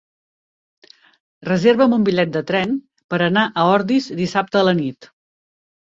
[1.51, 2.75] Reserva'm un bitllet de tren
[3.15, 5.15] per anar a Ordis dissabte a la nit.